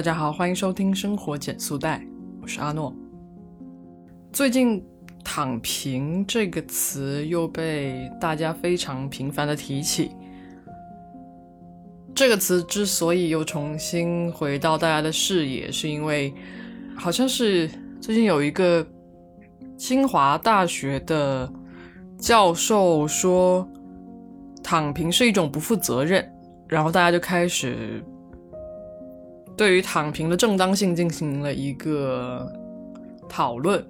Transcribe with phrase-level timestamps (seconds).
[0.00, 2.02] 大家好，欢迎收听生活减速带，
[2.40, 2.90] 我是阿诺。
[4.32, 4.82] 最近
[5.22, 10.12] “躺平”这个词又被大家非常频繁的提起。
[12.14, 16.32] 这个词之所以又重新回到大家的视野，是因为
[16.96, 18.82] 好像是最近有一个
[19.76, 21.52] 清华大学的
[22.16, 23.68] 教授说，
[24.62, 26.26] 躺平是一种不负责任，
[26.66, 28.02] 然后大家就开始。
[29.60, 32.50] 对于躺平的正当性进行了一个
[33.28, 33.84] 讨论。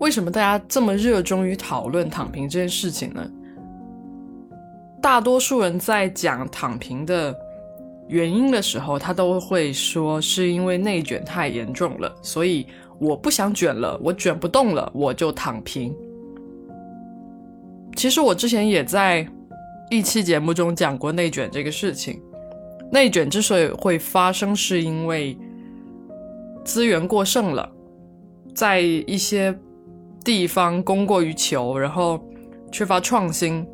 [0.00, 3.30] 为什么大家这么热衷于讨论躺平这件事情呢？
[5.00, 7.32] 大多数人在讲躺平的
[8.08, 12.66] 原因的时候，他都会说是因为内卷太严重了，所以
[12.98, 15.94] 我不想卷了，我卷不动了，我就躺平。
[17.94, 19.24] 其实我之前也在
[19.92, 22.20] 一期节目中讲过内卷这个事情。
[22.90, 25.36] 内卷之所以会发生，是因为
[26.64, 27.70] 资源过剩了，
[28.54, 29.56] 在一些
[30.24, 32.22] 地方供过于求，然后
[32.72, 33.66] 缺乏创新，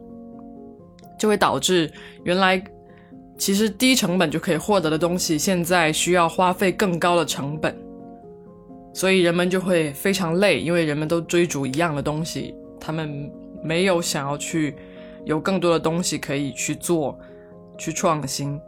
[1.18, 1.90] 就会导致
[2.24, 2.62] 原来
[3.38, 7.76] 其实低成本就可以获得的东西，现在需要花费更高的成本，
[8.92, 13.30] 所以人们就会非常累，因为人们都追逐一样的东西，他们
[13.62, 14.74] 没有想要去
[15.24, 17.18] 有更多的东西可以去做，
[17.78, 18.60] 去创新。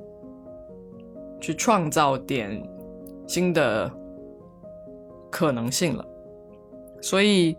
[1.40, 2.62] 去创造点
[3.26, 3.90] 新的
[5.30, 6.04] 可能性了，
[7.02, 7.56] 所以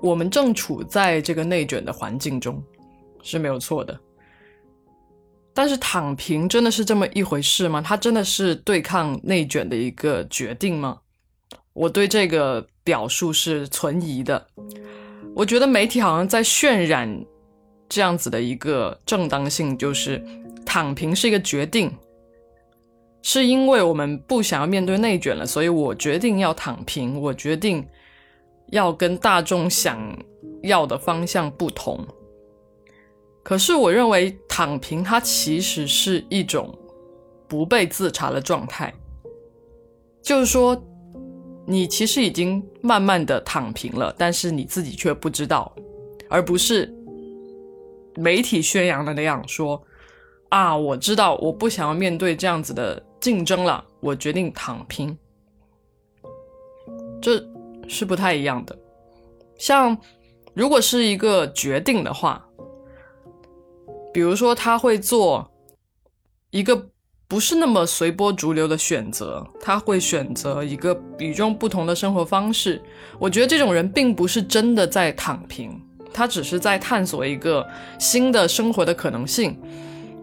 [0.00, 2.62] 我们正处在这个内卷的环境中
[3.22, 3.98] 是没有错的。
[5.54, 7.80] 但是躺平真的是这么一回事吗？
[7.80, 10.98] 它真的是对抗内卷的一个决定吗？
[11.72, 14.46] 我对这个表述是存疑的。
[15.34, 17.24] 我觉得媒体好像在渲染
[17.88, 20.22] 这样子的一个正当性，就是。
[20.76, 21.90] 躺平是一个决定，
[23.22, 27.18] 是因为我们不想要面对内卷了，所以我决定要躺平。
[27.18, 27.82] 我决定
[28.72, 29.98] 要跟大众想
[30.62, 32.06] 要的方向不同。
[33.42, 36.78] 可是，我认为躺平它其实是一种
[37.48, 38.92] 不被自查的状态，
[40.20, 40.78] 就是说，
[41.64, 45.74] 你其实已经慢慢的躺平了，但是你自己却不知道，
[46.28, 46.94] 而不是
[48.16, 49.82] 媒体宣扬的那样说。
[50.48, 55.16] 啊，我知道，我不想要面对这样子的竞争了，我决定躺平。
[57.20, 57.42] 这
[57.88, 58.76] 是不太一样的。
[59.58, 59.96] 像
[60.54, 62.46] 如果是一个决定的话，
[64.12, 65.50] 比如说他会做
[66.50, 66.88] 一个
[67.26, 72.80] 不是那么随波逐流的选择，他会选择一个与众不同的生活方式。
[73.18, 77.66] 我觉得这种人并不是真的在躺平，他只是在探索一个
[77.98, 79.60] 新的生活的可能性。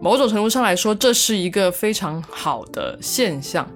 [0.00, 3.66] 某种程度上来说，这是一个非常好的现象。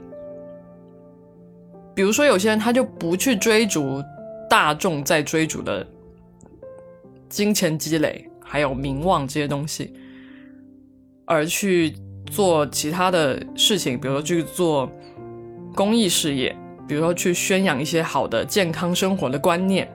[1.95, 4.03] 比如说，有些人他就不去追逐
[4.49, 5.87] 大众在追逐的
[7.29, 9.95] 金钱积累，还有名望这些东西，
[11.25, 11.95] 而去
[12.31, 14.91] 做其他的事情，比如说去做
[15.75, 16.55] 公益事业，
[16.87, 19.89] 比如说去宣扬一些好的健康生活的观念，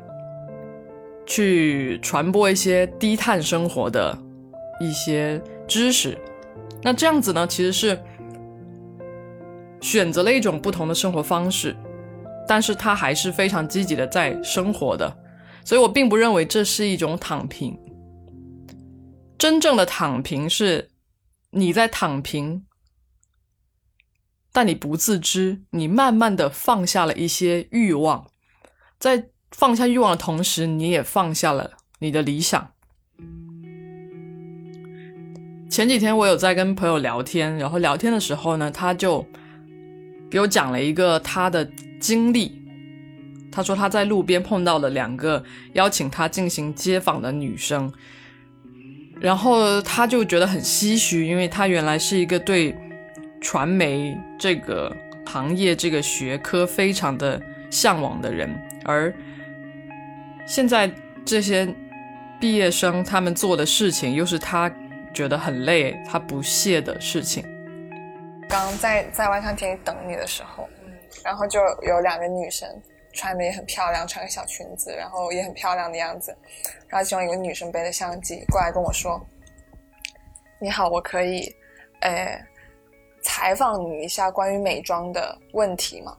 [1.25, 4.17] 去传播一些低碳生活的
[4.81, 5.39] 一些。
[5.67, 6.17] 知识，
[6.81, 8.01] 那这样子呢，其实是
[9.81, 11.75] 选择了一种不同的生活方式，
[12.47, 15.17] 但是他还是非常积极的在生活的，
[15.65, 17.77] 所以我并不认为这是一种躺平。
[19.37, 20.89] 真正的躺平是
[21.51, 22.65] 你在躺平，
[24.51, 28.27] 但你不自知，你慢慢的放下了一些欲望，
[28.97, 32.71] 在放下欲望的同时，你也放下了你的理想。
[35.73, 39.25] 前几天我有在跟朋友聊天，然后聊天的时候呢，他就
[40.29, 41.67] 给我讲了一个他的
[41.99, 42.61] 经历。
[43.51, 45.43] 他说他在路边碰到了两个
[45.73, 47.91] 邀请他进行街访的女生，
[49.19, 52.75] 然后他就觉得很唏嘘，因为他原来是一个对
[53.41, 54.95] 传媒这个
[55.25, 58.47] 行业、这个学科非常的向往的人，
[58.85, 59.11] 而
[60.45, 60.91] 现在
[61.25, 61.67] 这些
[62.39, 64.71] 毕业生他们做的事情又是他。
[65.13, 67.45] 觉得很累，他不屑的事情。
[68.49, 70.67] 刚在在万象天等你的时候，
[71.23, 72.67] 然后就有两个女生
[73.13, 76.35] 穿的也很漂亮，穿个小裙子，然后也很漂亮的样子。
[76.87, 79.23] 然后其中一个女生背着相机过来跟我说
[80.59, 81.55] ：“你好，我可以，
[82.01, 82.39] 呃，
[83.23, 86.17] 采访你一下关于美妆的问题吗？”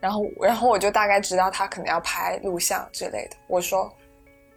[0.00, 3.36] 然后然后我就大概知道她可能要拍录像之类的。
[3.48, 3.92] 我说。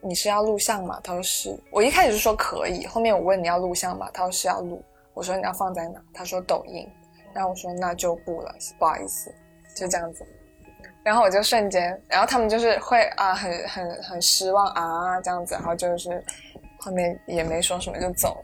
[0.01, 0.99] 你是要录像吗？
[1.03, 1.59] 他说是。
[1.71, 4.09] 我一开始是说可以，后面我问你要录像吗？
[4.13, 4.83] 他说是要录。
[5.13, 6.01] 我说你要放在哪？
[6.13, 6.87] 他说抖音。
[7.33, 9.33] 然后我说那就不了，不好意思，
[9.75, 10.25] 就这样子。
[11.03, 15.53] 然后我就瞬间，然后他们就是会啊，很很很失望啊，这样子。
[15.53, 16.23] 然后就是
[16.79, 18.43] 后面也没说什么就走，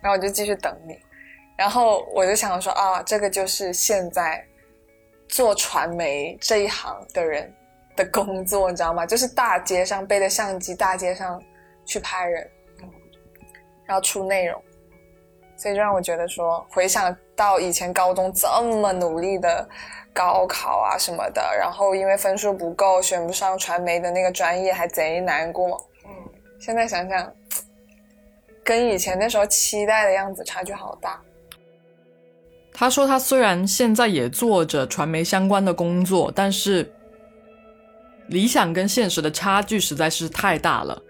[0.00, 0.98] 然后我就继续等你。
[1.56, 4.44] 然后我就想说啊，这个就是现在
[5.28, 7.52] 做传媒这一行的人
[7.96, 9.04] 的工作，你知道吗？
[9.06, 11.40] 就是大街上背着相机，大街上
[11.84, 12.50] 去拍人，
[13.84, 14.60] 然后出内容。
[15.56, 19.68] 所以就让我觉得说，回想到以前高中这么努力的
[20.12, 25.80] 高考啊什么的，然后因为分数不够选不上传媒的那个专业，还贼难过。
[26.04, 26.10] 嗯，
[26.58, 27.32] 现在想想，
[28.64, 31.20] 跟以前那时候期待的样子差距好大。
[32.72, 36.92] 他说，他虽然现在也做着传媒相关的工作，但是
[38.28, 41.02] 理想跟现实的差距实在是太大了。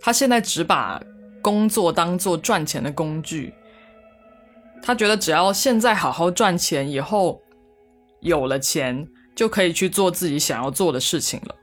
[0.00, 1.02] 他现在只把
[1.42, 3.54] 工作当做赚钱的工具。
[4.82, 7.42] 他觉得只要现在好好赚钱，以后
[8.20, 11.54] 有了钱就可以去做自己想要做的事情了。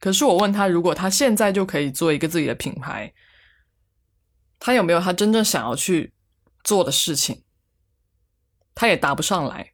[0.00, 3.12] 可是我问他，如果他现在就可以做一个自己的品牌，
[4.58, 6.12] 他有没有他真正想要去
[6.64, 7.44] 做的事情？
[8.74, 9.71] 他也答不上来。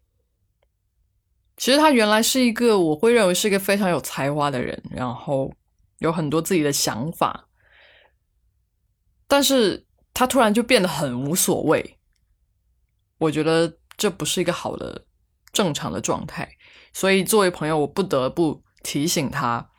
[1.59, 5.53] 其实他原来是一个我会认为是一个非常有才华的人，然后
[5.99, 7.49] 有很多自己的想法，
[9.27, 9.85] 但是。
[10.15, 11.97] 他突然就变得很无所谓，
[13.19, 15.05] 我觉得这不是一个好的、
[15.53, 16.49] 正常的状态。
[16.93, 19.71] 所以作为朋友，我不得不提醒他：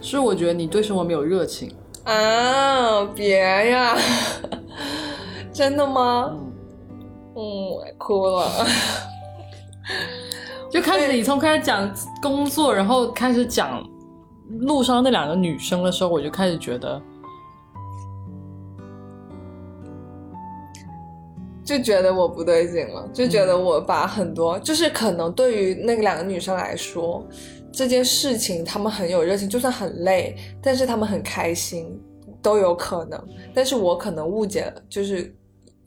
[0.00, 3.02] 是我觉得你对生活没有热情啊！
[3.06, 3.40] 别
[3.70, 3.98] 呀，
[5.52, 6.30] 真的吗？
[7.34, 8.66] 嗯，我哭了。
[10.76, 11.90] 就开始你从开始讲
[12.20, 13.82] 工作，然后开始讲
[14.60, 17.00] 路上那两个女生的时候，我就开始觉得。
[21.64, 27.26] 就觉得我不对劲了，就觉得我把很多，就是可能对于那两个女生来说，
[27.72, 31.98] 这件事情他们很有热情，就算很累，但是他们很开心，
[32.42, 33.18] 都有可能。
[33.54, 35.34] 但是我可能误解了，就是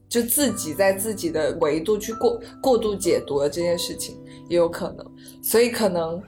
[0.10, 4.18] 就自己在自己的维度去过过度解读了这件事情，
[4.50, 5.06] 也有可能。
[5.42, 6.22] 所以可能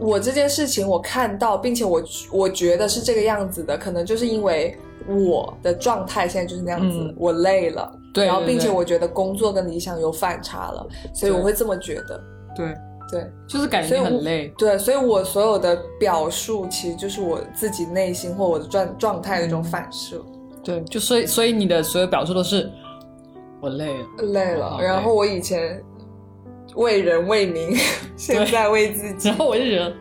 [0.00, 2.02] 我这件事情我看到，并且我
[2.32, 4.74] 我觉得是这个样子的，可能就是因为
[5.06, 7.92] 我的状态现在就是那样子，我累了。
[8.14, 12.22] 对，然后并且我觉得工作跟理想有反差了，所以我会这么觉得。
[12.56, 12.72] 对
[13.10, 14.52] 对，就是感觉很累。
[14.56, 20.24] 对，所以我所有的表述其实就是我自己内心或我的状状态的一种反射。
[20.62, 22.70] 对，就所以所以你的所有表述都是
[23.60, 24.78] 我累了，累了。
[24.80, 25.82] 然后我以前
[26.74, 27.76] 为人为民，
[28.16, 29.28] 现在为自己。
[29.28, 29.94] 然后我就觉得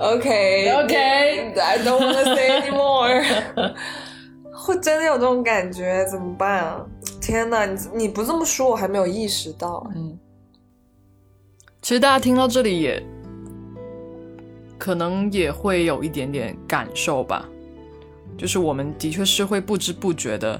[0.00, 3.74] ，OK OK，I don't wanna say anymore。
[4.52, 6.86] 会真的有这种感觉，怎么办啊？
[7.20, 9.86] 天哪，你你不这么说，我还没有意识到。
[9.94, 10.18] 嗯，
[11.82, 13.02] 其实大家听到这里也
[14.78, 17.46] 可能也会有一点点感受吧，
[18.38, 20.58] 就是我们的确是会不知不觉的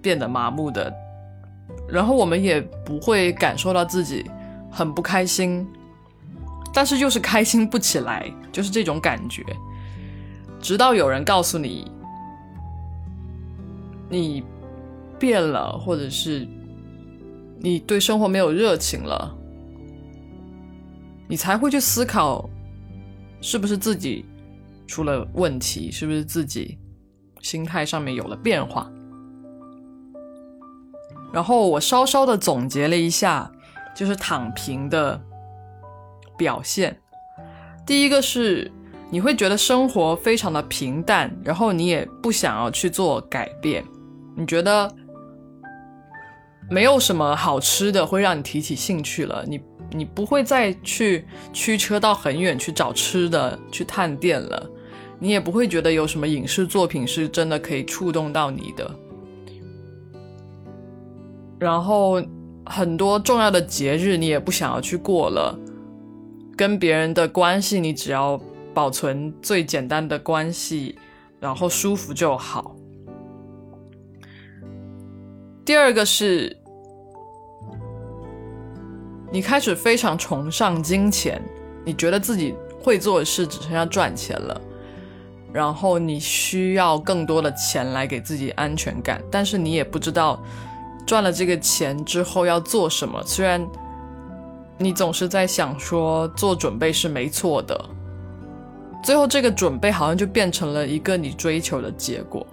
[0.00, 0.92] 变得麻木的，
[1.88, 4.24] 然后我们也不会感受到自己
[4.76, 5.66] 很不开心，
[6.70, 9.42] 但是就是开心不起来，就是这种感觉，
[10.60, 11.90] 直到有人告诉你。
[14.08, 14.44] 你
[15.18, 16.46] 变了，或者是
[17.58, 19.34] 你对生活没有热情了，
[21.26, 22.48] 你才会去思考，
[23.40, 24.24] 是不是自己
[24.86, 26.78] 出了问题，是不是自己
[27.40, 28.88] 心态上面有了变化。
[31.32, 33.50] 然后我稍稍的总结了一下，
[33.96, 35.20] 就是躺平的
[36.36, 36.96] 表现。
[37.84, 38.70] 第一个是。
[39.08, 43.84] 你会觉得生活非常的平淡，然后你也不想要去做改变。
[44.34, 44.92] 你觉得
[46.68, 49.60] 没有什么好吃的会让你提起兴趣了，你
[49.92, 54.68] 你不会再去驱车到很远去找吃的去探店了，
[55.20, 58.90] 你也不会觉得有什么影视作品是真的可以触动到你的。
[61.60, 62.20] 然后
[62.66, 65.58] 很多重要的节日你也不想要去过了，
[66.56, 68.40] 跟别人的关系你只要。
[68.76, 70.98] 保存最简单的关系，
[71.40, 72.76] 然后舒服就好。
[75.64, 76.54] 第二个是，
[79.32, 81.40] 你开始非常崇尚金钱，
[81.86, 84.60] 你觉得自己会做的事只剩下赚钱了，
[85.54, 90.38] 然后你需要更多的钱来给自己安全感，但是你也不知道
[91.06, 93.22] 赚了这个钱之后要做什么。
[93.24, 93.64] 虽然
[94.76, 97.88] 你总是在想说做准备是没错的。
[99.04, 102.44] 最后，这个准备好像就变成了一个你追求的结果。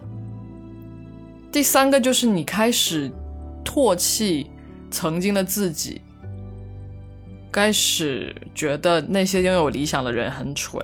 [1.51, 3.11] 第三个就是你开始
[3.65, 4.51] 唾弃
[4.91, 5.99] 曾经的自己，
[7.51, 10.79] 开始觉得那些拥有理想的人很蠢，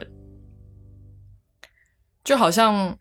[2.24, 2.98] 就好像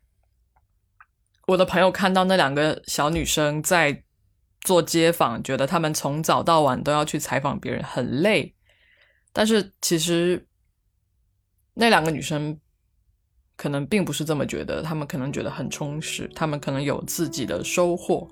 [1.46, 4.02] 我的朋友看到那两个小女生在
[4.68, 8.54] 做街访，觉得他们从早到晚都要去采访别人，很累。
[9.32, 10.46] 但是其实
[11.72, 12.60] 那两个女生
[13.56, 18.28] 可能并不是这么觉得，她们可能觉得很充实，她们可能有自己的收获。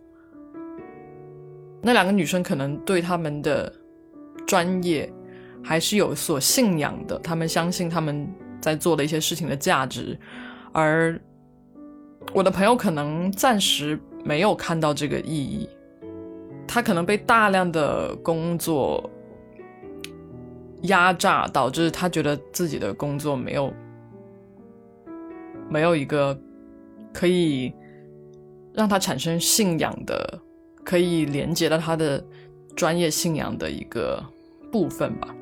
[1.80, 3.72] 那两个女生可能对他们的
[4.46, 5.10] 专业
[5.64, 10.18] 还是有所信仰的，她们相信他们在做的一些事情的价值，
[10.74, 11.18] 而
[12.34, 15.66] 我的朋友可能暂时没有看到这个意义，
[16.66, 19.10] 他可能被大量的工作。
[20.82, 23.72] 压榨导致他觉得自己的工作没有
[25.68, 26.38] 没有一个
[27.12, 27.72] 可以
[28.74, 30.38] 让他产生信仰的、
[30.84, 32.22] 可以连接到他的
[32.76, 34.22] 专业信仰的一个
[34.70, 35.34] 部分吧，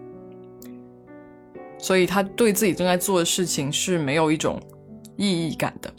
[1.79, 4.59] 所以他对自己正在做的事情是没有一种
[5.17, 5.93] 意义感的。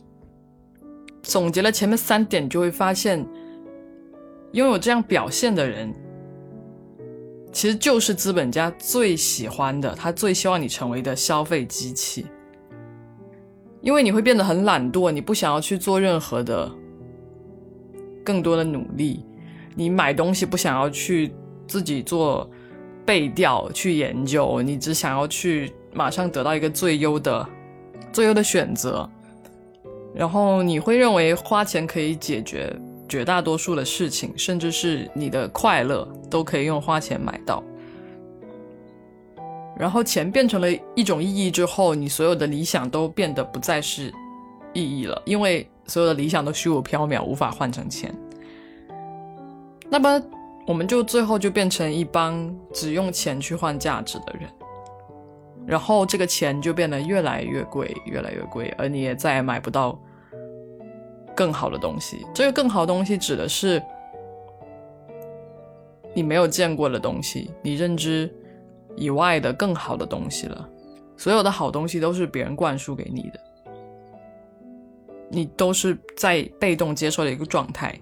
[1.21, 3.23] 总结了前面三点，就会发现
[4.55, 5.93] 拥有这样表现的人。
[7.51, 12.25] 其实就是资本家最喜欢的，他最希望你成为的消费机器，
[13.81, 16.69] 因为你会变得很懒惰，你不想要去做任何的
[18.25, 19.25] 更多的努力，
[19.73, 21.33] 你买东西不想要去
[21.67, 22.49] 自己做
[23.05, 27.47] 背调去研究，你只想要去马上得到一个最优的
[28.11, 29.09] 最优的选择，
[30.13, 32.73] 然后你会认为花钱可以解决。
[33.07, 37.63] 绝大多数的事情，甚至是你的快乐，都可以用花钱买到。
[39.77, 44.13] 然后钱变成了一种意义之后，你所有的理想都变得不再是
[44.73, 48.15] 意义了，因为所有的理想都虚无缥缈，无法换成钱。
[49.89, 50.21] 那么，
[50.65, 54.49] 我们就最后就变成一帮只用钱去换价值的人。
[55.67, 59.99] 然后，这个钱就变得越来越贵，越来越贵，而你也再也买不到。
[61.35, 63.83] 更好的东西，这个更好东西指的是
[66.13, 68.33] 你没有见过的东西，你认知
[68.95, 70.69] 以外的更好的东西了。
[71.17, 73.39] 所有的好东西都是别人灌输给你的，
[75.29, 77.99] 你都是在被动接受的一个状态，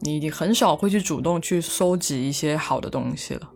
[0.00, 3.50] 你你很少会去主动去搜集一些好的东西了，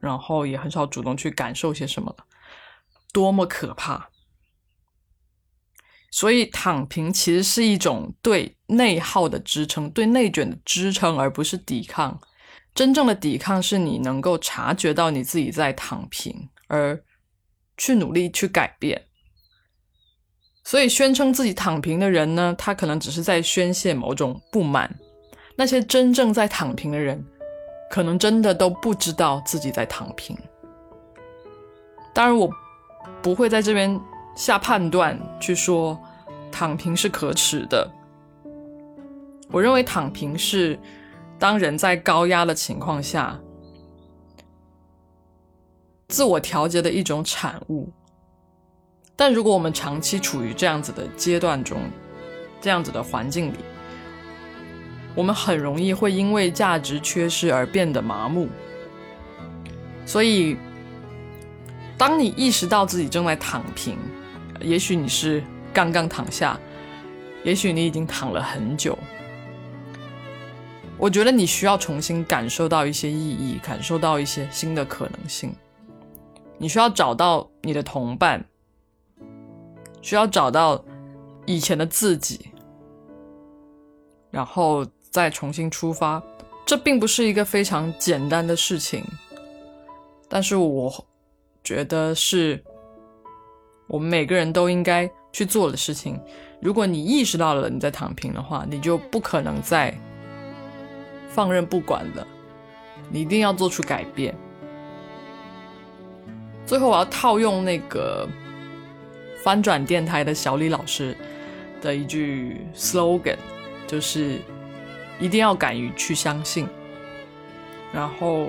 [0.00, 2.24] 然后也很少主动去感受些什么了，
[3.12, 4.10] 多么可怕！
[6.16, 12.18] 所以躺平其实是一种对内耗的支撑，对内卷的支撑，而不是抵抗。
[12.74, 16.98] 真正的抵抗是你能够察觉到你自己在躺平，而
[17.76, 18.98] 去努力去改变。
[20.64, 24.90] 所以宣称自己躺平的人呢，他可能只是在宣泄某种不满。
[25.54, 27.22] 那些真正在躺平的人，
[27.90, 30.34] 可能真的都不知道自己在躺平。
[32.14, 32.48] 当然，我
[33.20, 34.00] 不会在这边
[34.34, 36.00] 下判断去说。
[36.58, 37.86] 躺平是可耻的。
[39.50, 40.78] 我认为躺平是
[41.38, 43.38] 当人在高压的情况下
[46.08, 47.92] 自我调节的一种产物。
[49.14, 51.78] 但如果我们长期处于这样子的阶段中，
[52.58, 53.58] 这样子的环境里，
[55.14, 58.48] 我们很容易会因为价值缺失而变得麻木。
[60.06, 60.56] 所以，
[61.98, 63.98] 当你意识到自己正在躺平，
[64.62, 65.44] 也许你是。
[65.76, 66.58] 刚刚躺下，
[67.44, 68.98] 也许你已经躺了很久。
[70.96, 75.54] 我觉得你需要重新感受到一些意义，感受到一些新的可能性。
[76.56, 78.42] 你需要找到你的同伴，
[80.00, 80.82] 需要找到
[81.44, 82.50] 以前的自己，
[84.30, 86.22] 然后再重新出发。
[86.64, 89.04] 这并不是一个非常简单的事情，
[90.26, 91.06] 但是我
[91.62, 92.64] 觉得是
[93.88, 95.06] 我们每个人都应该。
[95.36, 96.18] 去做的事情，
[96.60, 99.94] 如果你意识到了你在躺平的话，你就不可能再
[101.28, 102.26] 放任不管了。
[103.10, 104.34] 你一定要做出改变。
[106.64, 108.26] 最后，我要套用那个
[109.44, 111.14] 翻转电台的小李老师
[111.82, 113.36] 的一句 slogan，
[113.86, 114.40] 就是
[115.20, 116.66] 一定要敢于去相信，
[117.92, 118.48] 然后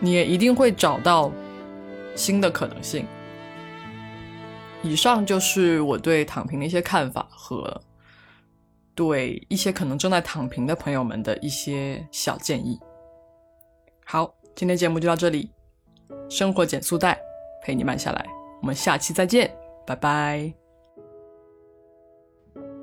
[0.00, 1.30] 你也一定会找到
[2.16, 3.06] 新的可能性。
[4.82, 7.80] 以上就是我对躺平的一些看法和
[8.94, 12.78] 对一些可能正在躺平的朋友们的一些小建议。
[14.04, 15.50] 好，今天节目就到这里，
[16.28, 17.18] 生活减速带
[17.62, 18.26] 陪你慢下来，
[18.60, 19.54] 我们下期再见，
[19.86, 20.52] 拜拜。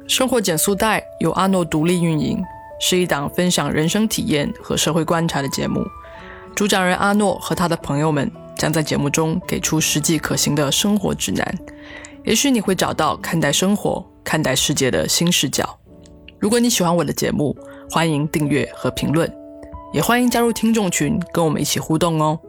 [0.08, 2.42] 生活减速带由阿诺独立运营，
[2.80, 5.86] 是一档分享人生体验和社会观察的节目。
[6.56, 11.56] 主讲人阿诺和他的朋友们将在节目中给出实际可行的生活指南，
[12.30, 15.80] 也许你会找到看待生活、看待世界的新视角。
[16.38, 17.58] 如果你喜欢我的节目，
[17.90, 19.28] 欢迎订阅和评论，
[19.92, 22.40] 也欢迎加入听众群，跟我们一起互动哦。